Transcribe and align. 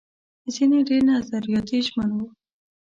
ځينې 0.53 0.79
ډېر 0.87 1.01
نظریاتي 1.09 1.79
ژمن 1.87 2.09
وو. 2.13 2.27